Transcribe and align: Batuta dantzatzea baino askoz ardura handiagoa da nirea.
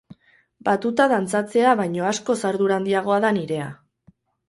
Batuta 0.69 1.07
dantzatzea 1.11 1.75
baino 1.83 2.09
askoz 2.15 2.39
ardura 2.53 2.83
handiagoa 2.83 3.25
da 3.29 3.37
nirea. 3.41 3.73